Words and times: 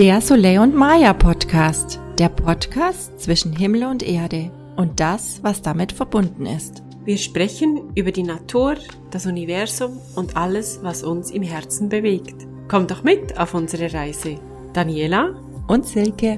Der 0.00 0.22
Soleil 0.22 0.60
und 0.60 0.74
Maya 0.74 1.12
Podcast. 1.12 2.00
Der 2.18 2.30
Podcast 2.30 3.20
zwischen 3.20 3.54
Himmel 3.54 3.84
und 3.84 4.02
Erde 4.02 4.50
und 4.76 4.98
das, 4.98 5.42
was 5.42 5.60
damit 5.60 5.92
verbunden 5.92 6.46
ist. 6.46 6.82
Wir 7.04 7.18
sprechen 7.18 7.92
über 7.94 8.10
die 8.10 8.22
Natur, 8.22 8.76
das 9.10 9.26
Universum 9.26 10.00
und 10.16 10.38
alles, 10.38 10.78
was 10.82 11.02
uns 11.02 11.30
im 11.30 11.42
Herzen 11.42 11.90
bewegt. 11.90 12.46
Kommt 12.66 12.90
doch 12.90 13.02
mit 13.02 13.38
auf 13.38 13.52
unsere 13.52 13.92
Reise. 13.92 14.36
Daniela 14.72 15.38
und 15.68 15.86
Silke. 15.86 16.36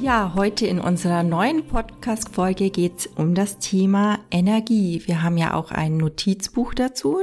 Ja, 0.00 0.34
heute 0.36 0.64
in 0.64 0.78
unserer 0.80 1.24
neuen 1.24 1.66
Podcast-Folge 1.66 2.70
geht 2.70 2.98
es 2.98 3.06
um 3.08 3.34
das 3.34 3.58
Thema 3.58 4.20
Energie. 4.30 5.02
Wir 5.06 5.24
haben 5.24 5.36
ja 5.36 5.54
auch 5.54 5.72
ein 5.72 5.96
Notizbuch 5.96 6.72
dazu 6.72 7.18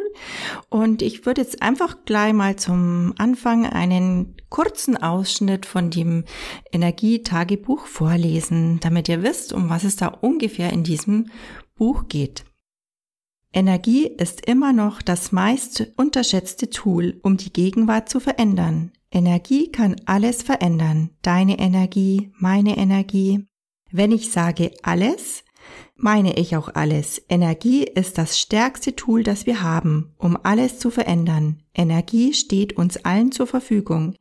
und 0.70 1.02
ich 1.02 1.26
würde 1.26 1.42
jetzt 1.42 1.62
einfach 1.62 2.04
gleich 2.04 2.34
mal 2.34 2.58
zum 2.58 3.14
Anfang 3.18 3.66
einen 3.66 4.36
kurzen 4.50 4.98
Ausschnitt 4.98 5.66
von 5.66 5.90
dem 5.90 6.26
Energietagebuch 6.74 7.86
vorlesen, 7.86 8.82
damit 8.82 9.08
ihr 9.08 9.24
wisst, 9.24 9.54
um 9.54 9.70
was 9.70 9.86
es 9.86 9.96
da 9.96 10.08
ungefähr 10.08 10.74
in 10.74 10.84
diesem 10.84 11.28
Buch 11.76 12.10
geht. 12.10 12.44
Energie 13.54 14.06
ist 14.06 14.46
immer 14.46 14.74
noch 14.74 15.02
das 15.02 15.32
meist 15.32 15.94
unterschätzte 15.96 16.70
Tool, 16.70 17.22
um 17.24 17.38
die 17.38 17.54
Gegenwart 17.54 18.10
zu 18.10 18.20
verändern. 18.20 18.92
Energie 19.16 19.72
kann 19.72 19.96
alles 20.04 20.44
verändern. 20.44 21.10
Deine 21.22 21.58
Energie, 21.58 22.34
meine 22.38 22.76
Energie. 22.76 23.48
Wenn 23.90 24.12
ich 24.12 24.30
sage 24.30 24.72
alles, 24.84 25.46
meine 25.96 26.38
ich 26.38 26.58
auch 26.58 26.68
alles. 26.76 27.22
Energie 27.30 27.86
ist 27.86 28.18
das 28.18 28.38
stärkste 28.38 28.94
Tool, 28.94 29.24
das 29.24 29.46
wir 29.46 29.64
haben, 29.64 30.14
um 30.18 30.38
alles 30.44 30.80
zu 30.80 30.90
verändern. 30.92 31.64
Energie 31.74 32.34
steht 32.34 32.76
uns 32.76 32.98
allen 33.06 33.32
zur 33.32 33.48
Verfügung, 33.48 34.16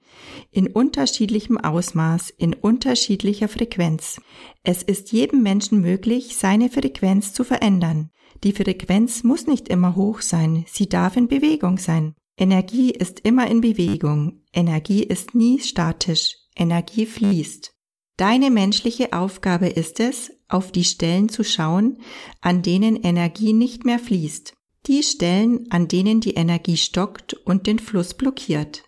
in 0.53 0.69
unterschiedlichem 0.69 1.59
Ausmaß, 1.59 2.31
in 2.31 2.55
unterschiedlicher 2.55 3.48
Frequenz. 3.48 4.20
Es 4.62 4.84
ist 4.84 5.11
jedem 5.11 5.42
Menschen 5.42 5.81
möglich, 5.81 6.37
seine 6.37 6.69
Frequenz 6.69 7.33
zu 7.33 7.42
verändern. 7.42 8.11
Die 8.45 8.53
Frequenz 8.53 9.25
muss 9.25 9.48
nicht 9.48 9.69
immer 9.69 9.97
hoch 9.97 10.20
sein, 10.20 10.65
sie 10.69 10.89
darf 10.89 11.17
in 11.17 11.27
Bewegung 11.27 11.78
sein. 11.78 12.15
Energie 12.37 12.91
ist 12.91 13.20
immer 13.20 13.48
in 13.48 13.61
Bewegung. 13.61 14.44
Energie 14.55 15.02
ist 15.02 15.34
nie 15.34 15.60
statisch. 15.60 16.36
Energie 16.56 17.06
fließt. 17.06 17.74
Deine 18.16 18.50
menschliche 18.50 19.12
Aufgabe 19.12 19.69
ist 19.69 19.98
es, 19.98 20.30
auf 20.48 20.70
die 20.70 20.84
Stellen 20.84 21.28
zu 21.28 21.42
schauen, 21.42 21.98
an 22.41 22.62
denen 22.62 22.97
Energie 22.97 23.52
nicht 23.52 23.84
mehr 23.84 23.98
fließt. 23.98 24.55
Die 24.86 25.02
Stellen, 25.02 25.66
an 25.70 25.88
denen 25.88 26.20
die 26.20 26.34
Energie 26.34 26.77
stockt 26.77 27.34
und 27.34 27.66
den 27.66 27.78
Fluss 27.78 28.14
blockiert. 28.14 28.84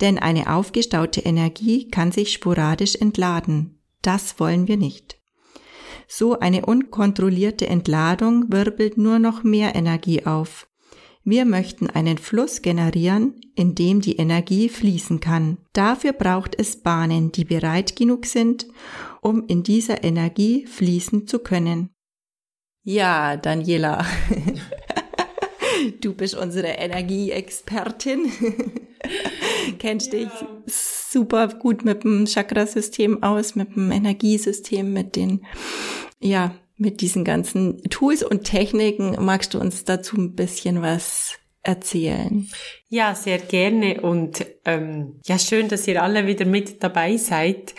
Denn 0.00 0.18
eine 0.18 0.54
aufgestaute 0.54 1.20
Energie 1.20 1.88
kann 1.88 2.12
sich 2.12 2.32
sporadisch 2.32 2.94
entladen. 2.94 3.80
Das 4.00 4.40
wollen 4.40 4.68
wir 4.68 4.76
nicht. 4.76 5.18
So 6.06 6.38
eine 6.38 6.64
unkontrollierte 6.64 7.66
Entladung 7.66 8.50
wirbelt 8.50 8.96
nur 8.96 9.18
noch 9.18 9.42
mehr 9.42 9.74
Energie 9.74 10.24
auf. 10.24 10.67
Wir 11.30 11.44
möchten 11.44 11.90
einen 11.90 12.16
Fluss 12.16 12.62
generieren, 12.62 13.34
in 13.54 13.74
dem 13.74 14.00
die 14.00 14.16
Energie 14.16 14.70
fließen 14.70 15.20
kann. 15.20 15.58
Dafür 15.74 16.14
braucht 16.14 16.58
es 16.58 16.76
Bahnen, 16.76 17.32
die 17.32 17.44
bereit 17.44 17.96
genug 17.96 18.24
sind, 18.24 18.66
um 19.20 19.44
in 19.46 19.62
dieser 19.62 20.04
Energie 20.04 20.64
fließen 20.64 21.26
zu 21.26 21.40
können. 21.40 21.90
Ja, 22.82 23.36
Daniela, 23.36 24.06
du 26.00 26.14
bist 26.14 26.34
unsere 26.34 26.68
Energieexpertin. 26.68 28.32
Kennst 29.78 30.14
ja. 30.14 30.20
dich 30.20 30.32
super 30.64 31.48
gut 31.48 31.84
mit 31.84 32.04
dem 32.04 32.26
Chakrasystem 32.26 33.22
aus, 33.22 33.54
mit 33.54 33.76
dem 33.76 33.92
Energiesystem, 33.92 34.94
mit 34.94 35.14
den, 35.14 35.44
ja, 36.20 36.54
mit 36.78 37.00
diesen 37.00 37.24
ganzen 37.24 37.82
Tools 37.90 38.22
und 38.22 38.44
Techniken. 38.44 39.16
Magst 39.24 39.54
du 39.54 39.60
uns 39.60 39.84
dazu 39.84 40.16
ein 40.16 40.34
bisschen 40.34 40.80
was 40.80 41.38
erzählen? 41.62 42.48
Ja, 42.88 43.14
sehr 43.14 43.38
gerne 43.38 44.00
und 44.00 44.46
ähm, 44.64 45.20
ja, 45.26 45.38
schön, 45.38 45.68
dass 45.68 45.86
ihr 45.86 46.02
alle 46.02 46.26
wieder 46.26 46.46
mit 46.46 46.82
dabei 46.82 47.16
seid. 47.16 47.74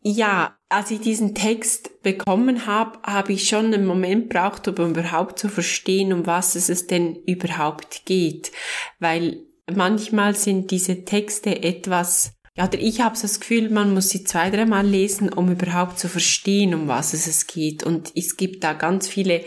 Ja, 0.00 0.56
als 0.68 0.90
ich 0.90 1.00
diesen 1.00 1.34
Text 1.34 2.02
bekommen 2.02 2.66
habe, 2.66 2.98
habe 3.02 3.32
ich 3.32 3.48
schon 3.48 3.66
einen 3.66 3.86
Moment 3.86 4.28
braucht, 4.28 4.68
um 4.68 4.90
überhaupt 4.90 5.38
zu 5.38 5.48
verstehen, 5.48 6.12
um 6.12 6.26
was 6.26 6.54
es 6.54 6.86
denn 6.86 7.16
überhaupt 7.26 8.06
geht. 8.06 8.52
Weil 9.00 9.44
manchmal 9.70 10.34
sind 10.34 10.70
diese 10.70 11.04
Texte 11.04 11.62
etwas 11.62 12.37
ja, 12.58 12.66
oder 12.66 12.80
ich 12.80 13.00
habe 13.00 13.16
das 13.20 13.38
Gefühl, 13.38 13.70
man 13.70 13.94
muss 13.94 14.10
sie 14.10 14.24
zwei, 14.24 14.50
dreimal 14.50 14.84
lesen, 14.84 15.32
um 15.32 15.48
überhaupt 15.48 16.00
zu 16.00 16.08
verstehen, 16.08 16.74
um 16.74 16.88
was 16.88 17.14
es 17.14 17.46
geht. 17.46 17.84
Und 17.84 18.10
es 18.16 18.36
gibt 18.36 18.64
da 18.64 18.72
ganz 18.72 19.06
viele, 19.06 19.44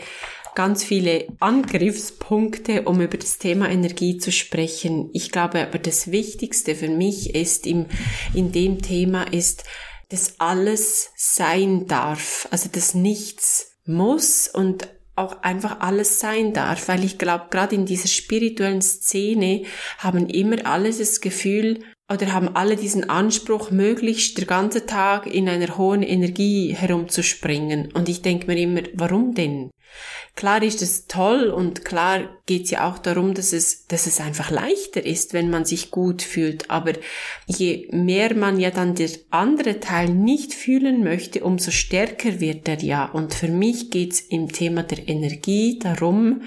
ganz 0.54 0.82
viele 0.82 1.26
Angriffspunkte, 1.38 2.84
um 2.84 3.02
über 3.02 3.18
das 3.18 3.36
Thema 3.36 3.68
Energie 3.68 4.16
zu 4.16 4.32
sprechen. 4.32 5.10
Ich 5.12 5.30
glaube 5.30 5.60
aber 5.60 5.78
das 5.78 6.10
Wichtigste 6.10 6.74
für 6.74 6.88
mich 6.88 7.34
ist 7.34 7.66
im, 7.66 7.84
in 8.32 8.50
dem 8.50 8.80
Thema 8.80 9.24
ist, 9.24 9.64
dass 10.08 10.40
alles 10.40 11.10
sein 11.14 11.86
darf. 11.86 12.48
Also 12.50 12.70
dass 12.72 12.94
nichts 12.94 13.76
muss 13.84 14.48
und 14.48 14.88
auch 15.16 15.42
einfach 15.42 15.80
alles 15.80 16.18
sein 16.18 16.54
darf, 16.54 16.88
weil 16.88 17.04
ich 17.04 17.18
glaube, 17.18 17.48
gerade 17.50 17.74
in 17.74 17.84
dieser 17.84 18.08
spirituellen 18.08 18.80
Szene 18.80 19.64
haben 19.98 20.30
immer 20.30 20.64
alles 20.64 20.96
das 20.96 21.20
Gefühl, 21.20 21.80
oder 22.12 22.32
haben 22.32 22.54
alle 22.54 22.76
diesen 22.76 23.08
Anspruch, 23.08 23.70
möglichst 23.70 24.36
der 24.38 24.46
ganze 24.46 24.86
Tag 24.86 25.26
in 25.26 25.48
einer 25.48 25.78
hohen 25.78 26.02
Energie 26.02 26.74
herumzuspringen. 26.74 27.90
Und 27.92 28.08
ich 28.08 28.22
denke 28.22 28.46
mir 28.46 28.58
immer, 28.58 28.82
warum 28.94 29.34
denn? 29.34 29.70
Klar 30.34 30.62
ist 30.62 30.80
es 30.80 31.06
toll 31.06 31.50
und 31.50 31.84
klar 31.84 32.20
geht 32.46 32.64
es 32.64 32.70
ja 32.70 32.90
auch 32.90 32.98
darum, 32.98 33.34
dass 33.34 33.52
es, 33.52 33.86
dass 33.86 34.06
es 34.06 34.18
einfach 34.18 34.50
leichter 34.50 35.04
ist, 35.04 35.34
wenn 35.34 35.50
man 35.50 35.66
sich 35.66 35.90
gut 35.90 36.22
fühlt. 36.22 36.70
Aber 36.70 36.92
je 37.46 37.88
mehr 37.92 38.34
man 38.34 38.58
ja 38.58 38.70
dann 38.70 38.94
der 38.94 39.10
andere 39.30 39.80
Teil 39.80 40.08
nicht 40.08 40.54
fühlen 40.54 41.04
möchte, 41.04 41.44
umso 41.44 41.70
stärker 41.70 42.40
wird 42.40 42.66
er 42.66 42.82
ja. 42.82 43.04
Und 43.04 43.34
für 43.34 43.48
mich 43.48 43.90
geht 43.90 44.12
es 44.12 44.20
im 44.20 44.50
Thema 44.50 44.82
der 44.82 45.06
Energie 45.06 45.78
darum, 45.78 46.42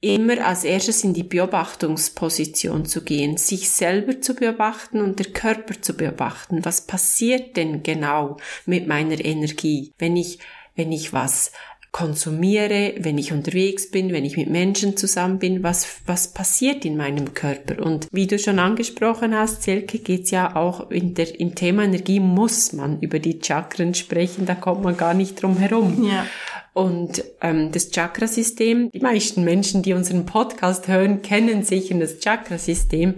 immer 0.00 0.46
als 0.46 0.64
erstes 0.64 1.04
in 1.04 1.12
die 1.12 1.22
Beobachtungsposition 1.22 2.86
zu 2.86 3.02
gehen, 3.02 3.36
sich 3.36 3.70
selber 3.70 4.20
zu 4.20 4.34
beobachten 4.34 5.00
und 5.00 5.18
der 5.18 5.26
Körper 5.26 5.80
zu 5.80 5.94
beobachten. 5.94 6.64
Was 6.64 6.86
passiert 6.86 7.56
denn 7.56 7.82
genau 7.82 8.38
mit 8.64 8.86
meiner 8.86 9.22
Energie, 9.22 9.92
wenn 9.98 10.16
ich, 10.16 10.38
wenn 10.74 10.90
ich 10.90 11.12
was 11.12 11.52
konsumiere, 11.92 12.94
wenn 12.98 13.18
ich 13.18 13.32
unterwegs 13.32 13.90
bin, 13.90 14.12
wenn 14.12 14.24
ich 14.24 14.36
mit 14.36 14.48
Menschen 14.48 14.96
zusammen 14.96 15.38
bin, 15.38 15.62
was, 15.62 16.00
was 16.06 16.32
passiert 16.32 16.84
in 16.84 16.96
meinem 16.96 17.34
Körper? 17.34 17.84
Und 17.84 18.06
wie 18.12 18.26
du 18.26 18.38
schon 18.38 18.60
angesprochen 18.60 19.34
hast, 19.34 19.64
Selke, 19.64 19.98
geht's 19.98 20.30
ja 20.30 20.54
auch 20.54 20.90
in 20.90 21.14
der, 21.14 21.38
im 21.40 21.54
Thema 21.54 21.84
Energie 21.84 22.20
muss 22.20 22.72
man 22.72 23.00
über 23.00 23.18
die 23.18 23.40
Chakren 23.42 23.94
sprechen, 23.94 24.46
da 24.46 24.54
kommt 24.54 24.82
man 24.82 24.96
gar 24.96 25.14
nicht 25.14 25.42
drum 25.42 25.56
herum. 25.56 26.08
Ja. 26.08 26.26
Und 26.72 27.24
ähm, 27.40 27.72
das 27.72 27.90
Chakrasystem, 27.90 28.90
die 28.90 29.00
meisten 29.00 29.44
Menschen, 29.44 29.82
die 29.82 29.92
unseren 29.92 30.26
Podcast 30.26 30.88
hören, 30.88 31.22
kennen 31.22 31.62
sich 31.62 31.90
in 31.90 32.00
das 32.00 32.20
Chakrasystem. 32.20 33.14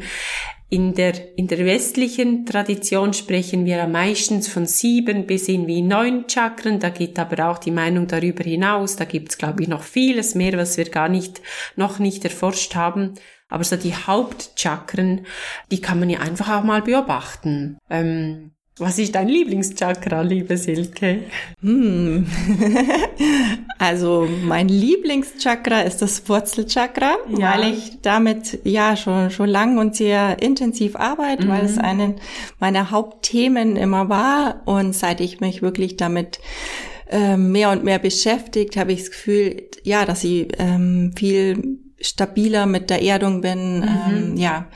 In 0.70 0.94
der, 0.94 1.36
in 1.36 1.48
der 1.48 1.66
westlichen 1.66 2.46
Tradition 2.46 3.12
sprechen 3.12 3.66
wir 3.66 3.86
meistens 3.86 4.48
von 4.48 4.64
sieben 4.64 5.26
bis 5.26 5.48
in 5.48 5.66
wie 5.66 5.82
neun 5.82 6.24
Chakren. 6.30 6.80
Da 6.80 6.88
geht 6.88 7.18
aber 7.18 7.50
auch 7.50 7.58
die 7.58 7.70
Meinung 7.70 8.06
darüber 8.06 8.42
hinaus. 8.42 8.96
Da 8.96 9.04
gibt's 9.04 9.36
glaube 9.36 9.62
ich, 9.62 9.68
noch 9.68 9.82
vieles 9.82 10.34
mehr, 10.34 10.56
was 10.56 10.78
wir 10.78 10.88
gar 10.88 11.10
nicht, 11.10 11.42
noch 11.76 11.98
nicht 11.98 12.24
erforscht 12.24 12.74
haben. 12.74 13.16
Aber 13.50 13.64
so 13.64 13.76
die 13.76 13.94
Hauptchakren, 13.94 15.26
die 15.70 15.82
kann 15.82 16.00
man 16.00 16.08
ja 16.08 16.20
einfach 16.20 16.48
auch 16.48 16.64
mal 16.64 16.80
beobachten. 16.80 17.76
Ähm, 17.90 18.52
was 18.78 18.98
ist 18.98 19.14
dein 19.14 19.28
Lieblingschakra, 19.28 20.22
liebe 20.22 20.56
Silke? 20.56 21.24
Hm. 21.60 22.26
also 23.78 24.26
mein 24.44 24.68
Lieblingschakra 24.68 25.82
ist 25.82 26.00
das 26.00 26.26
Wurzelchakra, 26.26 27.16
ja. 27.36 27.52
weil 27.52 27.74
ich 27.74 28.00
damit 28.00 28.60
ja 28.64 28.96
schon 28.96 29.30
schon 29.30 29.50
lang 29.50 29.76
und 29.76 29.94
sehr 29.94 30.40
intensiv 30.40 30.96
arbeite, 30.96 31.44
mhm. 31.44 31.48
weil 31.50 31.64
es 31.66 31.76
eine 31.76 32.16
meiner 32.60 32.90
Hauptthemen 32.90 33.76
immer 33.76 34.08
war 34.08 34.62
und 34.64 34.94
seit 34.94 35.20
ich 35.20 35.40
mich 35.40 35.60
wirklich 35.60 35.98
damit 35.98 36.40
ähm, 37.10 37.52
mehr 37.52 37.70
und 37.70 37.84
mehr 37.84 37.98
beschäftigt, 37.98 38.78
habe 38.78 38.92
ich 38.92 39.00
das 39.00 39.10
Gefühl, 39.10 39.68
ja, 39.82 40.06
dass 40.06 40.24
ich 40.24 40.48
ähm, 40.58 41.12
viel 41.14 41.78
stabiler 42.00 42.64
mit 42.64 42.88
der 42.88 43.02
Erdung 43.02 43.42
bin. 43.42 43.80
Mhm. 43.80 43.88
Ähm, 44.08 44.36
ja, 44.38 44.66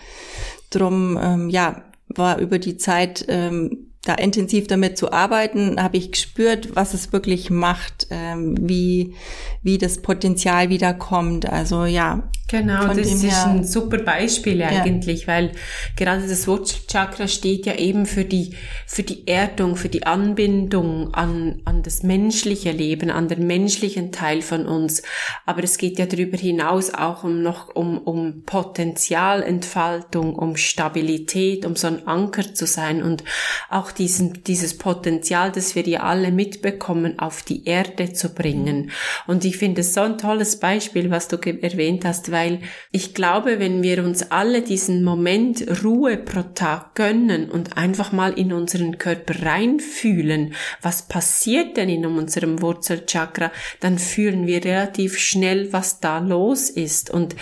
drum 0.71 1.19
ähm, 1.21 1.49
ja 1.49 1.86
war 2.19 2.39
über 2.39 2.59
die 2.59 2.77
Zeit 2.77 3.25
ähm, 3.29 3.93
da 4.07 4.15
intensiv 4.15 4.69
damit 4.69 4.97
zu 4.97 5.13
arbeiten, 5.13 5.83
habe 5.83 5.97
ich 5.97 6.13
gespürt, 6.13 6.77
was 6.77 6.95
es 6.95 7.13
wirklich 7.13 7.51
macht, 7.51 8.07
ähm, 8.11 8.57
wie, 8.61 9.15
wie 9.63 9.79
das 9.79 10.01
Potenzial 10.01 10.69
wieder 10.69 10.95
kommt. 10.95 11.51
Also 11.51 11.85
ja. 11.85 12.23
Genau, 12.49 12.87
das 12.87 12.99
ist 12.99 13.25
her, 13.25 13.47
ein 13.49 13.65
super 13.65 13.99
Beispiel 13.99 14.63
eigentlich, 14.63 15.23
ja. 15.23 15.27
weil 15.27 15.51
gerade 15.97 16.29
das 16.29 16.47
Wurzelchakra 16.47 17.27
steht 17.27 17.67
ja 17.67 17.75
eben 17.75 18.07
für 18.07 18.25
die, 18.25 18.55
für 18.87 19.03
die 19.03 19.27
Erdung, 19.27 19.75
für 19.75 19.89
die 19.89 20.07
Anbindung 20.07 21.13
an, 21.13 21.61
an 21.65 21.83
das 21.83 22.05
menschliche 22.05 22.71
Leben, 22.71 23.11
an 23.11 23.27
den 23.27 23.49
menschlichen 23.49 24.13
Teil 24.13 24.43
von 24.43 24.65
uns. 24.67 25.03
Aber 25.45 25.65
es 25.65 25.77
geht 25.77 25.99
ja 25.99 26.07
darüber 26.07 26.39
hinaus 26.39 26.95
auch 26.95 27.25
um 27.25 27.43
noch 27.43 27.75
um, 27.75 27.99
um 27.99 28.45
Potenzialentfaltung, 28.45 30.37
um 30.37 30.57
Stabilität, 30.57 31.67
um 31.67 31.75
so 31.75 31.89
ein 31.89 32.07
Anker 32.07 32.55
zu 32.55 32.65
sein 32.65 33.03
und 33.03 33.25
auch 33.71 33.91
diesen, 33.99 34.45
dieses 34.45 34.77
Potenzial, 34.79 35.53
das 35.53 35.75
wir 35.75 35.87
ja 35.87 36.01
alle 36.01 36.31
mitbekommen, 36.31 37.19
auf 37.19 37.43
die 37.43 37.65
Erde 37.67 38.13
zu 38.13 38.35
bringen. 38.35 38.91
Und 39.27 39.45
ich 39.45 39.57
finde 39.57 39.81
es 39.81 39.95
so 39.95 40.03
ein 40.03 40.19
tolles 40.19 40.61
Beispiel, 40.61 41.11
was 41.11 41.29
du 41.29 41.37
erwähnt 41.37 42.05
hast, 42.05 42.31
weil 42.33 42.61
ich 42.93 43.15
glaube, 43.15 43.59
wenn 43.59 43.83
wir 43.83 44.05
uns 44.05 44.31
alle 44.31 44.63
diesen 44.63 45.05
Moment 45.05 45.85
Ruhe 45.85 46.17
pro 46.17 46.43
Tag 46.43 46.95
gönnen 46.95 47.51
und 47.51 47.77
einfach 47.77 48.13
mal 48.13 48.33
in 48.33 48.53
unseren 48.53 48.99
Körper 48.99 49.43
reinfühlen, 49.45 50.55
was 50.83 51.03
passiert 51.03 51.77
denn 51.77 51.89
in 51.89 52.07
unserem 52.07 52.63
Wurzelchakra, 52.63 53.53
dann 53.81 53.99
fühlen 53.99 54.47
wir 54.47 54.65
relativ 54.65 55.19
schnell, 55.19 55.73
was 55.73 56.01
da 56.01 56.19
los 56.19 56.71
ist. 56.71 57.11
Und 57.11 57.37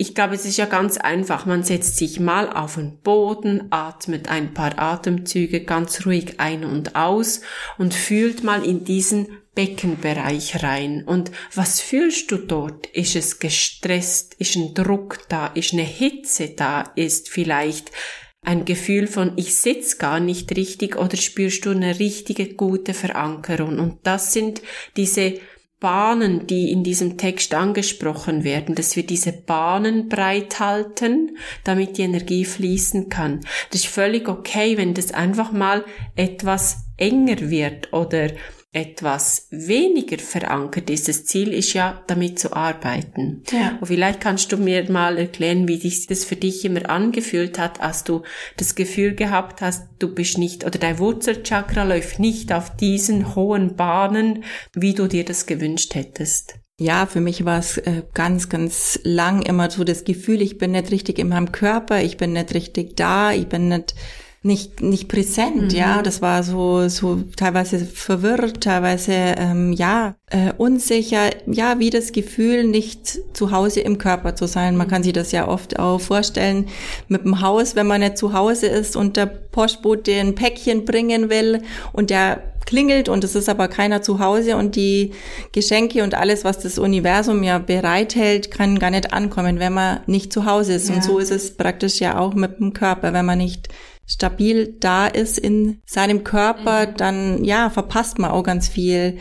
ich 0.00 0.14
glaube, 0.14 0.34
es 0.34 0.46
ist 0.46 0.56
ja 0.56 0.64
ganz 0.64 0.96
einfach. 0.96 1.44
Man 1.44 1.62
setzt 1.62 1.98
sich 1.98 2.20
mal 2.20 2.50
auf 2.50 2.76
den 2.76 3.00
Boden, 3.00 3.66
atmet 3.68 4.30
ein 4.30 4.54
paar 4.54 4.78
Atemzüge 4.78 5.60
ganz 5.60 6.06
ruhig 6.06 6.40
ein 6.40 6.64
und 6.64 6.96
aus 6.96 7.42
und 7.76 7.92
fühlt 7.92 8.42
mal 8.42 8.64
in 8.64 8.82
diesen 8.82 9.28
Beckenbereich 9.54 10.62
rein. 10.62 11.04
Und 11.04 11.30
was 11.54 11.82
fühlst 11.82 12.30
du 12.30 12.38
dort? 12.38 12.86
Ist 12.86 13.14
es 13.14 13.40
gestresst? 13.40 14.32
Ist 14.38 14.56
ein 14.56 14.72
Druck 14.72 15.28
da? 15.28 15.48
Ist 15.48 15.74
eine 15.74 15.82
Hitze 15.82 16.48
da? 16.48 16.92
Ist 16.96 17.28
vielleicht 17.28 17.92
ein 18.40 18.64
Gefühl 18.64 19.06
von 19.06 19.34
ich 19.36 19.54
sitz 19.54 19.98
gar 19.98 20.18
nicht 20.18 20.56
richtig 20.56 20.96
oder 20.96 21.18
spürst 21.18 21.66
du 21.66 21.72
eine 21.72 21.98
richtige 21.98 22.54
gute 22.54 22.94
Verankerung? 22.94 23.78
Und 23.78 23.98
das 24.04 24.32
sind 24.32 24.62
diese 24.96 25.34
Bahnen, 25.80 26.46
die 26.46 26.70
in 26.70 26.84
diesem 26.84 27.16
Text 27.16 27.54
angesprochen 27.54 28.44
werden, 28.44 28.74
dass 28.74 28.96
wir 28.96 29.06
diese 29.06 29.32
Bahnen 29.32 30.10
breit 30.10 30.60
halten, 30.60 31.38
damit 31.64 31.96
die 31.96 32.02
Energie 32.02 32.44
fließen 32.44 33.08
kann. 33.08 33.40
Das 33.70 33.80
ist 33.80 33.86
völlig 33.86 34.28
okay, 34.28 34.76
wenn 34.76 34.92
das 34.92 35.12
einfach 35.12 35.52
mal 35.52 35.84
etwas 36.16 36.84
enger 36.98 37.50
wird 37.50 37.92
oder 37.94 38.28
etwas 38.72 39.48
weniger 39.50 40.18
verankert 40.18 40.90
ist. 40.90 41.08
Das 41.08 41.24
Ziel 41.24 41.52
ist 41.52 41.72
ja, 41.72 42.04
damit 42.06 42.38
zu 42.38 42.52
arbeiten. 42.52 43.42
Ja. 43.50 43.76
Und 43.80 43.88
vielleicht 43.88 44.20
kannst 44.20 44.52
du 44.52 44.58
mir 44.58 44.88
mal 44.90 45.18
erklären, 45.18 45.66
wie 45.66 45.76
sich 45.76 46.06
das 46.06 46.24
für 46.24 46.36
dich 46.36 46.64
immer 46.64 46.88
angefühlt 46.88 47.58
hat, 47.58 47.80
als 47.80 48.04
du 48.04 48.22
das 48.56 48.76
Gefühl 48.76 49.14
gehabt 49.16 49.60
hast, 49.60 49.88
du 49.98 50.14
bist 50.14 50.38
nicht 50.38 50.64
oder 50.64 50.78
dein 50.78 51.00
Wurzelchakra 51.00 51.82
läuft 51.82 52.20
nicht 52.20 52.52
auf 52.52 52.76
diesen 52.76 53.34
hohen 53.34 53.74
Bahnen, 53.74 54.44
wie 54.72 54.94
du 54.94 55.08
dir 55.08 55.24
das 55.24 55.46
gewünscht 55.46 55.96
hättest. 55.96 56.54
Ja, 56.78 57.06
für 57.06 57.20
mich 57.20 57.44
war 57.44 57.58
es 57.58 57.76
äh, 57.76 58.04
ganz, 58.14 58.48
ganz 58.48 59.00
lang 59.02 59.42
immer 59.42 59.70
so 59.70 59.84
das 59.84 60.04
Gefühl, 60.04 60.40
ich 60.40 60.58
bin 60.58 60.70
nicht 60.70 60.90
richtig 60.92 61.18
in 61.18 61.28
meinem 61.28 61.52
Körper, 61.52 62.00
ich 62.02 62.16
bin 62.16 62.32
nicht 62.32 62.54
richtig 62.54 62.96
da, 62.96 63.32
ich 63.32 63.48
bin 63.48 63.68
nicht 63.68 63.94
nicht 64.42 64.80
nicht 64.80 65.08
präsent, 65.08 65.72
mhm. 65.72 65.78
ja. 65.78 66.02
Das 66.02 66.22
war 66.22 66.42
so 66.42 66.88
so 66.88 67.22
teilweise 67.36 67.78
verwirrt, 67.84 68.62
teilweise 68.62 69.12
ähm, 69.12 69.72
ja 69.72 70.14
äh, 70.30 70.52
unsicher, 70.56 71.30
ja 71.46 71.78
wie 71.78 71.90
das 71.90 72.12
Gefühl, 72.12 72.64
nicht 72.64 73.18
zu 73.36 73.50
Hause 73.50 73.80
im 73.80 73.98
Körper 73.98 74.34
zu 74.36 74.46
sein. 74.46 74.76
Man 74.76 74.88
kann 74.88 75.02
sich 75.02 75.12
das 75.12 75.32
ja 75.32 75.46
oft 75.46 75.78
auch 75.78 76.00
vorstellen 76.00 76.68
mit 77.08 77.24
dem 77.24 77.42
Haus, 77.42 77.76
wenn 77.76 77.86
man 77.86 78.00
nicht 78.00 78.16
zu 78.16 78.32
Hause 78.32 78.66
ist 78.66 78.96
und 78.96 79.18
der 79.18 79.26
Postbote 79.26 80.14
ein 80.14 80.34
Päckchen 80.34 80.86
bringen 80.86 81.28
will 81.28 81.60
und 81.92 82.08
der 82.08 82.42
klingelt 82.64 83.08
und 83.08 83.24
es 83.24 83.34
ist 83.34 83.48
aber 83.48 83.68
keiner 83.68 84.00
zu 84.00 84.20
Hause 84.20 84.56
und 84.56 84.76
die 84.76 85.12
Geschenke 85.52 86.02
und 86.02 86.14
alles, 86.14 86.44
was 86.44 86.60
das 86.60 86.78
Universum 86.78 87.42
ja 87.42 87.58
bereithält, 87.58 88.50
kann 88.50 88.78
gar 88.78 88.90
nicht 88.90 89.12
ankommen, 89.12 89.58
wenn 89.58 89.72
man 89.72 90.00
nicht 90.06 90.32
zu 90.32 90.46
Hause 90.46 90.74
ist. 90.74 90.88
Ja. 90.88 90.94
Und 90.94 91.04
so 91.04 91.18
ist 91.18 91.32
es 91.32 91.56
praktisch 91.56 92.00
ja 92.00 92.18
auch 92.18 92.34
mit 92.34 92.60
dem 92.60 92.72
Körper, 92.72 93.12
wenn 93.12 93.26
man 93.26 93.38
nicht 93.38 93.68
stabil 94.10 94.74
da 94.80 95.06
ist 95.06 95.38
in 95.38 95.80
seinem 95.86 96.24
Körper, 96.24 96.88
mhm. 96.88 96.96
dann 96.96 97.44
ja, 97.44 97.70
verpasst 97.70 98.18
man 98.18 98.32
auch 98.32 98.42
ganz 98.42 98.68
viel 98.68 99.18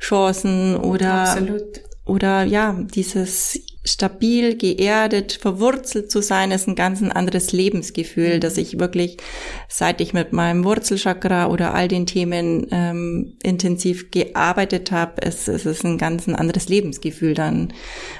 Chancen 0.00 0.76
oder 0.76 1.12
Absolut. 1.12 1.80
oder 2.04 2.42
ja, 2.42 2.76
dieses 2.94 3.60
stabil, 3.84 4.56
geerdet, 4.56 5.32
verwurzelt 5.32 6.10
zu 6.10 6.22
sein, 6.22 6.52
ist 6.52 6.68
ein 6.68 6.76
ganz 6.76 7.02
anderes 7.02 7.52
Lebensgefühl, 7.52 8.36
mhm. 8.36 8.40
dass 8.40 8.56
ich 8.56 8.78
wirklich, 8.78 9.16
seit 9.68 10.00
ich 10.00 10.12
mit 10.12 10.32
meinem 10.32 10.64
Wurzelchakra 10.64 11.48
oder 11.48 11.74
all 11.74 11.88
den 11.88 12.06
Themen 12.06 12.66
ähm, 12.70 13.36
intensiv 13.42 14.10
gearbeitet 14.10 14.92
habe, 14.92 15.22
es, 15.22 15.48
es 15.48 15.66
ist 15.66 15.84
ein 15.84 15.98
ganz 15.98 16.28
anderes 16.28 16.68
Lebensgefühl 16.68 17.34
dann 17.34 17.72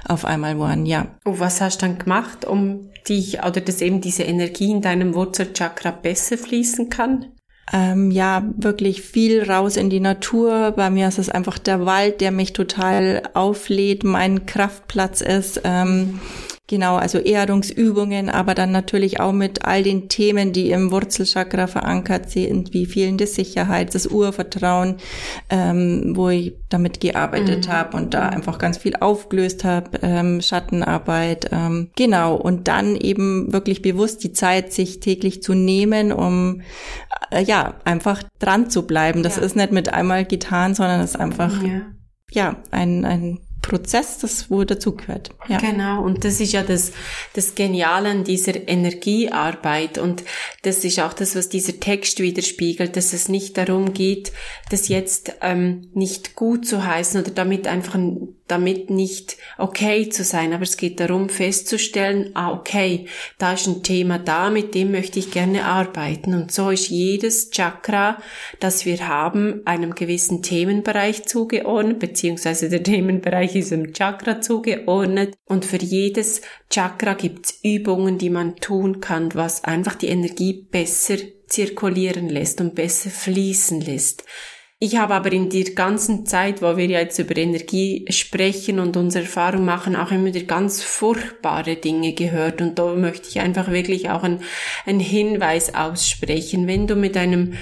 auf 0.07 0.25
einmal 0.25 0.59
worden, 0.59 0.85
ja. 0.87 1.15
Und 1.25 1.39
was 1.39 1.61
hast 1.61 1.83
du 1.83 1.87
dann 1.87 1.99
gemacht, 1.99 2.45
um 2.45 2.91
dich 3.09 3.39
oder 3.45 3.61
dass 3.61 3.81
eben 3.81 4.01
diese 4.01 4.25
Energie 4.25 4.71
in 4.71 4.81
deinem 4.81 5.15
Wurzelchakra 5.15 5.91
besser 5.91 6.39
fließen 6.39 6.89
kann? 6.89 7.33
Ähm, 7.73 8.11
ja 8.11 8.45
wirklich 8.57 9.03
viel 9.03 9.43
raus 9.43 9.77
in 9.77 9.91
die 9.91 10.01
Natur. 10.01 10.73
Bei 10.73 10.91
mir 10.91 11.09
ist 11.09 11.19
es 11.19 11.29
einfach 11.29 11.59
der 11.59 11.87
Wald, 11.87 12.21
der 12.21 12.31
mich 12.31 12.53
total 12.53 13.23
auflädt, 13.35 14.05
mein 14.05 14.47
Kraftplatz 14.47 15.21
ist. 15.21 15.61
Ähm, 15.65 16.21
Genau, 16.73 16.97
also 16.97 17.19
Erdungsübungen, 17.19 18.31
aber 18.31 18.55
dann 18.55 18.73
natürlich 18.73 19.21
auch 19.21 19.33
mit 19.33 19.67
all 19.67 19.83
den 19.83 20.09
Themen, 20.09 20.55
die 20.55 20.71
im 20.71 20.91
Wurzelchakra 20.91 21.67
verankert 21.67 22.31
sind, 22.31 22.73
wie 22.73 22.87
fehlende 22.87 23.27
Sicherheit, 23.27 23.95
das 23.95 24.07
Urvertrauen, 24.07 24.97
ähm, 25.51 26.15
wo 26.17 26.31
ich 26.31 26.55
damit 26.71 27.01
gearbeitet 27.01 27.67
mhm. 27.67 27.73
habe 27.73 27.97
und 27.99 28.15
da 28.15 28.31
einfach 28.31 28.57
ganz 28.57 28.79
viel 28.79 28.97
aufgelöst 28.97 29.65
habe, 29.65 29.99
ähm, 30.01 30.41
Schattenarbeit. 30.41 31.51
Ähm, 31.53 31.91
genau, 31.95 32.37
und 32.37 32.69
dann 32.69 32.97
eben 32.97 33.53
wirklich 33.53 33.83
bewusst 33.83 34.25
die 34.25 34.33
Zeit 34.33 34.73
sich 34.73 35.01
täglich 35.01 35.43
zu 35.43 35.53
nehmen, 35.53 36.11
um 36.11 36.63
äh, 37.31 37.43
ja 37.43 37.75
einfach 37.85 38.23
dran 38.39 38.71
zu 38.71 38.87
bleiben. 38.87 39.23
Das 39.23 39.37
ja. 39.37 39.43
ist 39.43 39.57
nicht 39.57 39.73
mit 39.73 39.93
einmal 39.93 40.25
getan, 40.25 40.75
sondern 40.75 41.01
es 41.01 41.11
ist 41.11 41.21
einfach 41.21 41.63
ja, 41.63 41.83
ja 42.31 42.57
ein, 42.71 43.05
ein 43.05 43.41
Prozess, 43.63 44.19
das 44.19 44.51
wo 44.51 44.65
dazugehört. 44.65 45.31
Ja. 45.49 45.59
Genau, 45.59 46.03
und 46.03 46.25
das 46.25 46.41
ist 46.41 46.53
ja 46.53 46.63
das, 46.63 46.93
das 47.33 47.55
Geniale 47.55 48.11
an 48.11 48.25
dieser 48.25 48.69
Energiearbeit 48.69 49.99
und 49.99 50.25
das 50.63 50.85
ist 50.85 50.99
auch 50.99 51.13
das, 51.13 51.37
was 51.37 51.49
dieser 51.49 51.79
Text 51.79 52.19
widerspiegelt, 52.19 52.97
dass 52.97 53.13
es 53.13 53.29
nicht 53.29 53.57
darum 53.57 53.95
geht, 53.95 54.33
das 54.71 54.89
jetzt 54.89 55.35
ähm, 55.41 55.89
nicht 55.95 56.35
gut 56.35 56.67
zu 56.67 56.85
heißen 56.85 57.21
oder 57.21 57.31
damit 57.31 57.69
einfach 57.69 57.95
damit 58.49 58.91
nicht 58.91 59.37
okay 59.57 60.09
zu 60.09 60.25
sein, 60.25 60.53
aber 60.53 60.65
es 60.65 60.77
geht 60.77 61.01
darum 61.01 61.29
festzustellen, 61.29 62.31
ah 62.35 62.53
okay, 62.53 63.07
da 63.39 63.55
ist 63.55 63.67
ein 63.67 63.83
Thema 63.83 64.19
da, 64.19 64.51
mit 64.51 64.75
dem 64.75 64.93
möchte 64.93 65.19
ich 65.19 65.31
gerne 65.31 65.65
arbeiten. 65.65 66.35
Und 66.35 66.53
so 66.53 66.71
ist 66.71 66.89
jedes 66.89 67.51
Chakra, 67.51 68.21
das 68.61 68.85
wir 68.85 69.09
haben, 69.09 69.63
einem 69.65 69.95
gewissen 69.95 70.43
Themenbereich 70.43 71.25
zugeordnet, 71.25 71.99
beziehungsweise 71.99 72.69
der 72.69 72.83
Themenbereich 72.83 73.57
ist 73.57 73.73
einem 73.73 73.93
Chakra 73.93 74.41
zugeordnet. 74.41 75.35
Und 75.47 75.65
für 75.65 75.79
jedes 75.79 76.43
Chakra 76.71 77.15
gibt's 77.15 77.59
Übungen, 77.63 78.19
die 78.19 78.31
man 78.31 78.57
tun 78.57 79.01
kann, 79.01 79.35
was 79.35 79.65
einfach 79.65 79.95
die 79.95 80.09
Energie 80.09 80.67
besser 80.71 81.17
zirkulieren 81.47 82.29
lässt 82.29 82.61
und 82.61 82.75
besser 82.75 83.11
fließen 83.11 83.81
lässt. 83.81 84.25
Ich 84.85 84.97
habe 84.97 85.15
aber 85.15 85.31
in 85.31 85.49
der 85.49 85.63
ganzen 85.75 86.27
Zeit, 86.27 86.61
wo 86.61 86.77
wir 86.77 86.87
jetzt 86.87 87.17
über 87.21 87.37
Energie 87.37 88.05
sprechen 88.11 88.81
und 88.81 88.97
unsere 88.97 89.27
Erfahrung 89.27 89.65
machen, 89.65 89.95
auch 89.95 90.11
immer 90.11 90.35
wieder 90.35 90.41
ganz 90.41 90.83
furchtbare 90.83 91.77
Dinge 91.77 92.15
gehört. 92.15 92.61
Und 92.61 92.81
da 92.81 92.93
möchte 92.95 93.29
ich 93.29 93.39
einfach 93.39 93.71
wirklich 93.71 94.11
auch 94.11 94.25
einen, 94.25 94.41
einen 94.85 94.99
Hinweis 94.99 95.73
aussprechen. 95.73 96.67
Wenn 96.67 96.89
du 96.89 96.97
mit 96.97 97.17
einem 97.17 97.53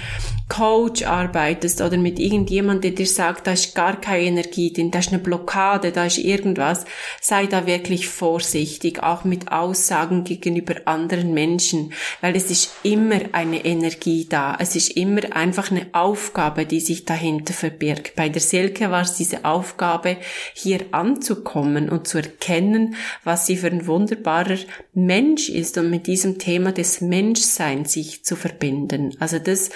Coach 0.49 1.03
arbeitest 1.03 1.81
oder 1.81 1.95
mit 1.95 2.19
irgendjemandem, 2.19 2.81
der 2.81 3.05
dir 3.05 3.07
sagt, 3.07 3.45
da 3.45 3.53
ist 3.53 3.75
gar 3.75 4.01
keine 4.01 4.23
Energie 4.23 4.73
drin, 4.73 4.89
da 4.89 4.99
ist 4.99 5.13
eine 5.13 5.21
Blockade, 5.21 5.91
da 5.91 6.05
ist 6.07 6.17
irgendwas, 6.17 6.85
sei 7.21 7.45
da 7.45 7.67
wirklich 7.67 8.09
vorsichtig, 8.09 9.01
auch 9.01 9.23
mit 9.23 9.51
Aussagen 9.51 10.23
gegenüber 10.23 10.75
anderen 10.85 11.33
Menschen, 11.33 11.93
weil 12.19 12.35
es 12.35 12.49
ist 12.49 12.73
immer 12.83 13.19
eine 13.31 13.63
Energie 13.63 14.25
da. 14.27 14.57
Es 14.59 14.75
ist 14.75 14.97
immer 14.97 15.21
einfach 15.35 15.71
eine 15.71 15.85
Aufgabe, 15.93 16.65
die 16.65 16.81
sich 16.81 17.05
dahinter 17.11 17.53
verbirgt. 17.53 18.15
Bei 18.15 18.29
der 18.29 18.41
Silke 18.41 18.89
war 18.89 19.01
es 19.01 19.15
diese 19.15 19.43
Aufgabe, 19.43 20.17
hier 20.53 20.85
anzukommen 20.91 21.89
und 21.89 22.07
zu 22.07 22.19
erkennen, 22.19 22.95
was 23.23 23.45
sie 23.45 23.57
für 23.57 23.67
ein 23.67 23.85
wunderbarer 23.85 24.57
Mensch 24.93 25.49
ist 25.49 25.77
und 25.77 25.89
mit 25.89 26.07
diesem 26.07 26.39
Thema 26.39 26.71
des 26.71 27.01
Menschseins 27.01 27.93
sich 27.93 28.23
zu 28.23 28.35
verbinden. 28.35 29.15
Also 29.19 29.39
das 29.39 29.71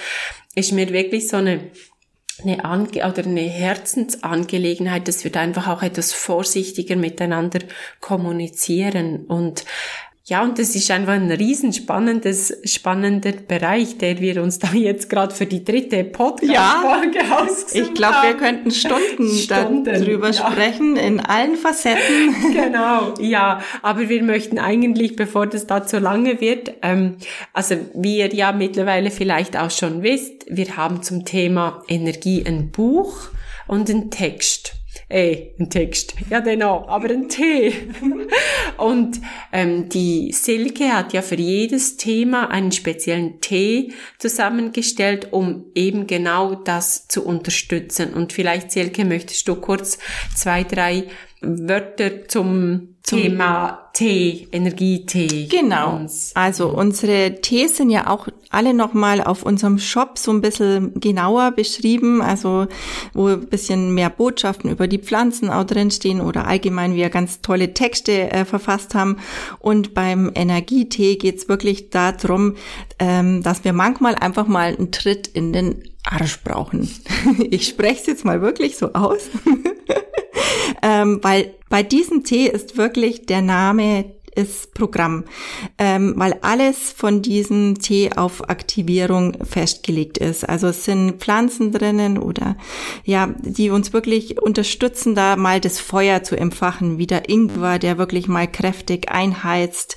ist 0.55 0.71
mir 0.71 0.91
wirklich 0.91 1.27
so 1.27 1.37
eine 1.37 1.71
eine 2.43 2.65
Ange 2.65 3.07
oder 3.07 3.23
eine 3.23 3.39
Herzensangelegenheit, 3.39 5.07
dass 5.07 5.23
wir 5.23 5.31
da 5.31 5.39
einfach 5.39 5.69
auch 5.69 5.81
etwas 5.81 6.11
vorsichtiger 6.11 6.97
miteinander 6.97 7.59
kommunizieren 8.01 9.25
und 9.25 9.63
ja, 10.27 10.41
und 10.41 10.58
das 10.58 10.75
ist 10.75 10.89
einfach 10.89 11.13
ein 11.13 11.29
riesenspannendes, 11.32 12.62
spannender 12.63 13.32
Bereich, 13.32 14.00
der 14.00 14.20
wir 14.20 14.41
uns 14.41 14.58
da 14.58 14.74
jetzt 14.74 15.08
gerade 15.08 15.36
für 15.36 15.46
die 15.46 15.63
dritte 15.63 16.03
Podcast-Folge 16.03 17.20
ja, 17.20 17.41
ausgesucht 17.41 17.75
Ich 17.75 17.94
glaube, 17.94 18.15
wir 18.24 18.34
könnten 18.34 18.72
Stunden, 18.72 19.29
Stunden 19.29 19.84
darüber 19.84 20.32
ja. 20.32 20.34
sprechen, 20.34 20.96
in 20.96 21.20
allen 21.20 21.55
Facetten. 21.55 22.36
Genau, 22.55 23.13
ja. 23.20 23.62
Aber 23.84 24.10
wir 24.10 24.24
möchten 24.24 24.58
eigentlich, 24.58 25.15
bevor 25.15 25.46
das 25.46 25.67
da 25.67 25.86
zu 25.86 26.00
lange 26.00 26.41
wird, 26.41 26.74
ähm, 26.82 27.17
also 27.53 27.75
wie 27.94 28.17
ihr 28.17 28.34
ja 28.34 28.51
mittlerweile 28.51 29.12
vielleicht 29.12 29.55
auch 29.55 29.70
schon 29.70 30.01
wisst, 30.01 30.46
wir 30.48 30.75
haben 30.75 31.03
zum 31.03 31.25
Thema 31.25 31.84
Energie 31.88 32.44
ein 32.44 32.72
Buch 32.72 33.29
und 33.67 33.91
einen 33.91 34.10
Text. 34.10 34.74
Ey, 35.08 35.53
ein 35.60 35.70
Text. 35.70 36.15
Ja, 36.32 36.39
genau, 36.39 36.88
aber 36.88 37.10
ein 37.10 37.29
Tee. 37.29 37.74
Und 38.77 39.22
ähm, 39.51 39.89
die 39.89 40.32
Silke 40.32 40.94
hat 40.94 41.13
ja 41.13 41.22
für 41.22 41.36
jedes 41.36 41.98
Thema 41.98 42.50
einen 42.50 42.72
speziellen 42.72 43.41
Tee 43.41 43.94
zusammengestellt, 44.20 45.29
um 45.32 45.65
eben 45.75 46.08
genau 46.08 46.55
das 46.55 47.08
zu 47.08 47.25
unterstützen. 47.25 48.13
Und 48.13 48.34
vielleicht, 48.34 48.72
Silke, 48.72 49.05
möchtest 49.05 49.48
du 49.48 49.55
kurz 49.55 49.98
zwei, 50.36 50.63
drei 50.63 51.05
Wörter 51.45 52.27
zum 52.27 52.95
zum 53.05 53.21
Thema 53.21 53.89
Tee, 53.93 54.47
Energietee. 54.51 55.45
Genau. 55.45 56.05
Also 56.33 56.69
unsere 56.69 57.39
Tees 57.39 57.77
sind 57.77 57.91
ja 57.91 58.07
auch 58.07 58.27
alle 58.49 58.73
nochmal 58.73 59.21
auf 59.21 59.43
unserem 59.43 59.77
Shop 59.77 60.17
so 60.17 60.31
ein 60.31 60.41
bisschen 60.41 60.99
genauer 60.99 61.51
beschrieben, 61.51 62.23
also 62.23 62.65
wo 63.13 63.27
ein 63.27 63.45
bisschen 63.47 63.93
mehr 63.93 64.09
Botschaften 64.09 64.71
über 64.71 64.87
die 64.87 64.97
Pflanzen 64.97 65.51
auch 65.51 65.65
drinstehen 65.65 66.19
oder 66.19 66.47
allgemein 66.47 66.95
wir 66.95 67.11
ganz 67.11 67.41
tolle 67.41 67.75
Texte 67.75 68.31
äh, 68.31 68.43
verfasst 68.43 68.95
haben. 68.95 69.17
Und 69.59 69.93
beim 69.93 70.31
Energietee 70.33 71.15
geht's 71.17 71.47
wirklich 71.47 71.91
darum, 71.91 72.55
ähm, 72.97 73.43
dass 73.43 73.63
wir 73.63 73.73
manchmal 73.73 74.15
einfach 74.15 74.47
mal 74.47 74.75
einen 74.75 74.91
Tritt 74.91 75.27
in 75.27 75.53
den 75.53 75.83
Arsch 76.03 76.41
brauchen. 76.43 76.89
ich 77.51 77.67
spreche 77.67 78.01
es 78.01 78.07
jetzt 78.07 78.25
mal 78.25 78.41
wirklich 78.41 78.77
so 78.77 78.93
aus. 78.93 79.29
ähm, 81.01 81.19
weil 81.21 81.53
bei 81.69 81.83
diesem 81.83 82.23
Tee 82.23 82.47
ist 82.47 82.77
wirklich 82.77 83.25
der 83.25 83.41
Name 83.41 84.05
ist 84.35 84.73
Programm, 84.73 85.23
ähm, 85.77 86.13
weil 86.17 86.37
alles 86.41 86.91
von 86.91 87.21
diesem 87.21 87.79
Tee 87.79 88.11
auf 88.15 88.49
Aktivierung 88.49 89.37
festgelegt 89.45 90.17
ist. 90.17 90.47
Also 90.47 90.67
es 90.67 90.83
sind 90.83 91.21
Pflanzen 91.21 91.71
drinnen 91.71 92.17
oder 92.17 92.57
ja, 93.05 93.33
die 93.41 93.69
uns 93.69 93.93
wirklich 93.93 94.41
unterstützen, 94.41 95.15
da 95.15 95.37
mal 95.37 95.61
das 95.61 95.79
Feuer 95.79 96.23
zu 96.23 96.37
empfachen, 96.37 96.97
wie 96.97 97.07
der 97.07 97.29
Ingwer, 97.29 97.79
der 97.79 97.97
wirklich 97.97 98.27
mal 98.27 98.47
kräftig 98.47 99.09
einheizt. 99.09 99.95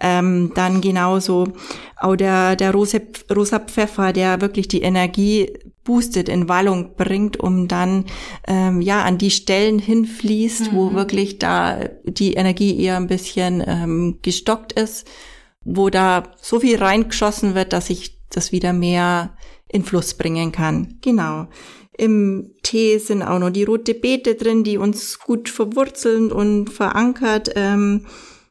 Ähm, 0.00 0.52
dann 0.54 0.82
genauso 0.82 1.48
auch 1.96 2.16
der, 2.16 2.56
der 2.56 2.72
rosa, 2.72 2.98
rosa 3.34 3.58
Pfeffer, 3.58 4.12
der 4.12 4.42
wirklich 4.42 4.68
die 4.68 4.82
Energie 4.82 5.50
boostet, 5.84 6.28
in 6.28 6.48
Wallung 6.48 6.94
bringt, 6.96 7.38
um 7.38 7.68
dann 7.68 8.04
ähm, 8.46 8.80
ja 8.80 9.04
an 9.04 9.18
die 9.18 9.30
Stellen 9.30 9.78
hinfließt, 9.78 10.72
mhm. 10.72 10.76
wo 10.76 10.92
wirklich 10.92 11.38
da 11.38 11.88
die 12.04 12.34
Energie 12.34 12.78
eher 12.78 12.96
ein 12.96 13.06
bisschen 13.06 13.62
ähm, 13.66 14.18
gestockt 14.22 14.72
ist, 14.72 15.06
wo 15.64 15.90
da 15.90 16.32
so 16.40 16.60
viel 16.60 16.76
reingeschossen 16.78 17.54
wird, 17.54 17.72
dass 17.72 17.90
ich 17.90 18.18
das 18.30 18.52
wieder 18.52 18.72
mehr 18.72 19.36
in 19.68 19.84
Fluss 19.84 20.14
bringen 20.14 20.52
kann. 20.52 20.98
Genau. 21.00 21.46
Im 21.96 22.52
Tee 22.62 22.98
sind 22.98 23.22
auch 23.22 23.38
noch 23.38 23.50
die 23.50 23.64
rote 23.64 23.94
Beete 23.94 24.34
drin, 24.34 24.62
die 24.62 24.78
uns 24.78 25.18
gut 25.18 25.48
verwurzeln 25.48 26.30
und 26.30 26.70
verankert. 26.70 27.50
Ähm, 27.56 28.06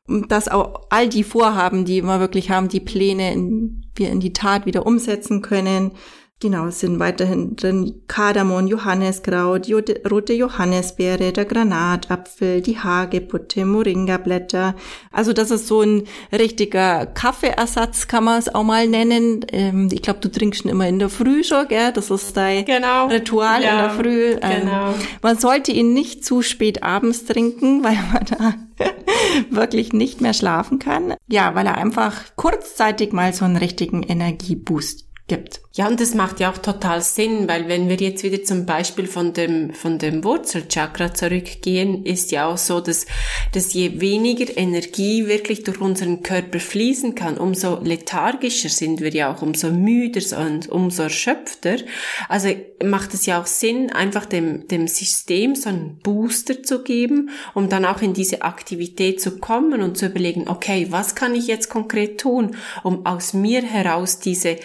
dass 0.08 0.48
auch 0.48 0.88
all 0.90 1.10
die 1.10 1.24
Vorhaben, 1.24 1.86
die 1.86 2.02
wir 2.02 2.20
wirklich 2.20 2.50
haben, 2.50 2.70
die 2.70 2.80
Pläne 2.80 3.34
in, 3.34 3.86
wir 3.96 4.10
in 4.10 4.20
die 4.20 4.34
Tat 4.34 4.66
wieder 4.66 4.86
umsetzen 4.86 5.42
können. 5.42 5.92
Genau, 6.40 6.68
es 6.68 6.82
sind 6.82 7.00
weiterhin 7.00 7.56
drin 7.56 8.04
Kardamom, 8.08 8.68
Johanneskraut, 8.68 9.68
rote 10.12 10.34
Johannisbeere, 10.34 11.34
der 11.34 11.46
Granatapfel, 11.46 12.62
die 12.62 12.78
Hagebutte, 12.78 13.66
Moringa-Blätter. 13.66 14.76
Also 15.12 15.34
das 15.34 15.50
ist 15.50 15.66
so 15.66 15.82
ein 15.82 16.04
richtiger 16.32 17.08
Kaffeeersatz, 17.08 18.08
kann 18.08 18.26
man 18.26 18.38
es 18.38 18.54
auch 18.54 18.62
mal 18.62 18.88
nennen. 18.88 19.48
Ähm, 19.52 19.90
ich 19.92 20.04
glaube, 20.04 20.20
du 20.20 20.30
trinkst 20.30 20.62
schon 20.62 20.70
immer 20.70 20.88
in 20.88 21.00
der 21.00 21.10
Früh 21.10 21.44
schon, 21.44 21.68
gell? 21.70 21.92
Das 21.92 22.12
ist 22.12 22.38
dein 22.38 22.66
genau. 22.66 23.08
Ritual 23.08 23.64
ja, 23.64 23.72
in 23.72 23.78
der 23.78 23.90
Früh. 23.90 24.32
Ähm, 24.40 24.62
genau. 24.62 24.94
Man 25.24 25.40
sollte 25.40 25.72
ihn 25.72 25.96
nicht 25.96 26.24
zu 26.24 26.44
spät 26.44 26.84
abends 26.84 27.26
trinken, 27.26 27.84
weil 27.84 27.98
man 28.14 28.26
da 28.26 28.54
wirklich 29.50 29.92
nicht 29.92 30.22
mehr 30.22 30.34
schlafen 30.34 30.78
kann. 30.78 31.16
Ja, 31.28 31.56
weil 31.56 31.66
er 31.66 31.80
einfach 31.80 32.14
kurzzeitig 32.36 33.12
mal 33.12 33.34
so 33.34 33.44
einen 33.44 33.58
richtigen 33.58 34.04
Energieboost 34.04 35.07
gibt. 35.28 35.62
Ja, 35.74 35.88
und 35.88 36.00
das 36.00 36.16
macht 36.16 36.40
ja 36.40 36.52
auch 36.52 36.58
total 36.58 37.02
Sinn, 37.02 37.48
weil 37.48 37.68
wenn 37.68 37.88
wir 37.88 37.98
jetzt 37.98 38.24
wieder 38.24 38.44
zum 38.44 38.66
Beispiel 38.66 39.06
von 39.06 39.34
dem, 39.34 39.74
von 39.74 40.00
dem 40.00 40.24
Wurzelchakra 40.24 41.14
zurückgehen, 41.14 42.04
ist 42.04 42.32
ja 42.32 42.48
auch 42.48 42.58
so, 42.58 42.80
dass, 42.80 43.06
dass 43.54 43.74
je 43.74 44.02
weniger 44.02 44.58
Energie 44.58 45.28
wirklich 45.28 45.64
durch 45.64 45.80
unseren 45.80 46.24
Körper 46.24 46.60
fließen 46.60 47.14
kann, 47.14 47.38
umso 47.38 47.80
lethargischer 47.84 48.70
sind 48.70 49.02
wir 49.02 49.14
ja 49.14 49.32
auch, 49.32 49.44
umso 49.44 49.70
müder 49.70 50.22
und 50.40 50.68
umso 50.70 51.04
erschöpfter. 51.04 51.76
Also 52.28 52.50
macht 52.84 53.14
es 53.14 53.28
ja 53.28 53.40
auch 53.40 53.46
Sinn, 53.46 53.92
einfach 53.92 54.26
dem, 54.26 54.68
dem 54.68 54.88
System 54.88 55.54
so 55.56 55.70
einen 55.70 55.98
Booster 55.98 56.64
zu 56.64 56.84
geben, 56.84 57.30
um 57.54 57.70
dann 57.70 57.86
auch 57.86 58.02
in 58.02 58.14
diese 58.14 58.42
Aktivität 58.42 59.22
zu 59.22 59.38
kommen 59.38 59.82
und 59.84 59.98
zu 59.98 60.08
überlegen, 60.08 60.48
okay, 60.48 60.88
was 60.90 61.14
kann 61.14 61.36
ich 61.36 61.46
jetzt 61.46 61.70
konkret 61.70 62.20
tun, 62.20 62.56
um 62.84 63.06
aus 63.06 63.34
mir 63.34 63.62
heraus 63.62 64.20
diese 64.20 64.58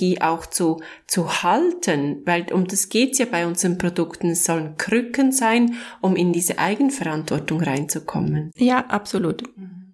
Energie 0.00 0.20
auch 0.20 0.46
zu, 0.46 0.80
zu 1.06 1.42
halten, 1.42 2.22
weil 2.24 2.46
um 2.52 2.66
das 2.66 2.88
geht's 2.88 3.18
ja 3.18 3.26
bei 3.30 3.46
unseren 3.46 3.78
Produkten. 3.78 4.30
Es 4.30 4.44
sollen 4.44 4.76
Krücken 4.76 5.32
sein, 5.32 5.74
um 6.00 6.16
in 6.16 6.32
diese 6.32 6.58
Eigenverantwortung 6.58 7.60
reinzukommen. 7.60 8.50
Ja, 8.56 8.86
absolut. 8.86 9.42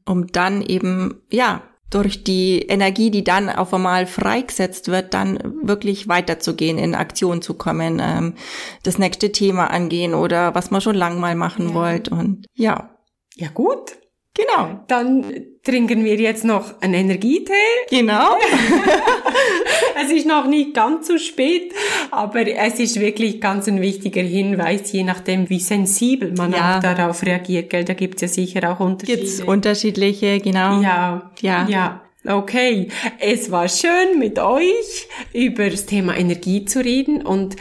Um 0.06 0.26
dann 0.28 0.62
eben, 0.62 1.22
ja, 1.30 1.62
durch 1.90 2.24
die 2.24 2.62
Energie, 2.62 3.10
die 3.10 3.22
dann 3.22 3.48
auf 3.48 3.72
einmal 3.72 4.06
freigesetzt 4.06 4.88
wird, 4.88 5.14
dann 5.14 5.38
wirklich 5.62 6.08
weiterzugehen, 6.08 6.78
in 6.78 6.94
Aktion 6.94 7.42
zu 7.42 7.54
kommen, 7.54 8.00
ähm, 8.02 8.34
das 8.82 8.98
nächste 8.98 9.30
Thema 9.30 9.70
angehen 9.70 10.14
oder 10.14 10.54
was 10.54 10.70
man 10.70 10.80
schon 10.80 10.96
lang 10.96 11.20
mal 11.20 11.36
machen 11.36 11.68
ja. 11.68 11.74
wollt 11.74 12.08
und 12.08 12.46
ja. 12.54 12.90
Ja 13.36 13.48
gut, 13.50 13.98
Genau. 14.36 14.80
Dann 14.86 15.24
trinken 15.62 16.04
wir 16.04 16.16
jetzt 16.16 16.44
noch 16.44 16.80
einen 16.80 16.94
Energietee. 16.94 17.52
Genau. 17.90 18.36
es 20.02 20.12
ist 20.12 20.26
noch 20.26 20.46
nicht 20.46 20.74
ganz 20.74 21.08
so 21.08 21.16
spät, 21.18 21.72
aber 22.10 22.46
es 22.46 22.78
ist 22.78 23.00
wirklich 23.00 23.40
ganz 23.40 23.66
ein 23.66 23.80
wichtiger 23.80 24.22
Hinweis, 24.22 24.92
je 24.92 25.04
nachdem, 25.04 25.48
wie 25.48 25.60
sensibel 25.60 26.32
man 26.36 26.52
ja. 26.52 26.76
auch 26.76 26.80
darauf 26.82 27.24
reagiert. 27.24 27.70
Gell? 27.70 27.84
Da 27.84 27.94
gibt's 27.94 28.22
ja 28.22 28.28
sicher 28.28 28.70
auch 28.70 28.80
Unterschiede. 28.80 29.20
Gibt's 29.20 29.40
unterschiedliche, 29.40 30.38
genau. 30.40 30.82
Ja. 30.82 31.30
Ja. 31.40 31.66
Ja. 31.68 32.02
Okay, 32.28 32.88
es 33.20 33.52
war 33.52 33.68
schön 33.68 34.18
mit 34.18 34.40
euch 34.40 35.08
über 35.32 35.70
das 35.70 35.86
Thema 35.86 36.16
Energie 36.16 36.64
zu 36.64 36.80
reden 36.80 37.24
und 37.24 37.54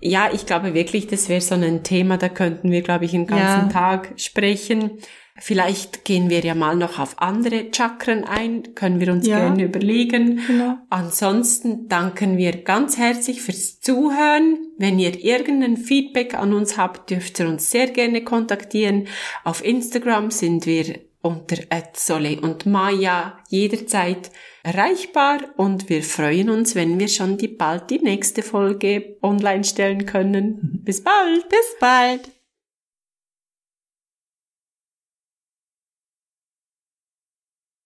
ja, 0.00 0.30
ich 0.32 0.46
glaube 0.46 0.72
wirklich, 0.72 1.06
das 1.06 1.28
wäre 1.28 1.40
so 1.40 1.54
ein 1.54 1.82
Thema, 1.82 2.16
da 2.16 2.28
könnten 2.28 2.70
wir, 2.70 2.82
glaube 2.82 3.04
ich, 3.04 3.10
den 3.10 3.26
ganzen 3.26 3.68
ja. 3.68 3.72
Tag 3.72 4.14
sprechen. 4.16 4.92
Vielleicht 5.38 6.04
gehen 6.04 6.30
wir 6.30 6.40
ja 6.40 6.54
mal 6.54 6.76
noch 6.76 6.98
auf 6.98 7.20
andere 7.20 7.70
Chakren 7.74 8.24
ein, 8.24 8.74
können 8.74 9.00
wir 9.00 9.12
uns 9.12 9.26
ja. 9.26 9.38
gerne 9.38 9.64
überlegen. 9.64 10.40
Genau. 10.46 10.76
Ansonsten 10.88 11.88
danken 11.88 12.36
wir 12.36 12.62
ganz 12.62 12.96
herzlich 12.96 13.42
fürs 13.42 13.80
Zuhören. 13.80 14.58
Wenn 14.78 14.98
ihr 14.98 15.22
irgendein 15.22 15.76
Feedback 15.76 16.34
an 16.34 16.52
uns 16.54 16.78
habt, 16.78 17.10
dürft 17.10 17.38
ihr 17.40 17.48
uns 17.48 17.70
sehr 17.70 17.88
gerne 17.88 18.24
kontaktieren. 18.24 19.08
Auf 19.44 19.64
Instagram 19.64 20.30
sind 20.30 20.66
wir 20.66 21.00
unter 21.22 21.56
Sole 21.94 22.40
und 22.40 22.66
Maya 22.66 23.38
jederzeit 23.48 24.30
erreichbar 24.62 25.40
und 25.56 25.88
wir 25.88 26.02
freuen 26.02 26.50
uns, 26.50 26.74
wenn 26.74 26.98
wir 26.98 27.08
schon 27.08 27.36
die, 27.36 27.48
bald 27.48 27.90
die 27.90 27.98
nächste 27.98 28.42
Folge 28.42 29.16
online 29.22 29.64
stellen 29.64 30.06
können. 30.06 30.80
Bis 30.84 31.02
bald! 31.02 31.48
Bis 31.48 31.76
bald! 31.80 32.35